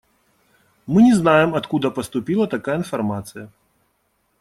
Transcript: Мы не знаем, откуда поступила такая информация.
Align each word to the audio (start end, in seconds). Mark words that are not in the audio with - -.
Мы 0.87 1.03
не 1.03 1.13
знаем, 1.13 1.53
откуда 1.53 1.91
поступила 1.91 2.47
такая 2.47 2.77
информация. 2.77 3.51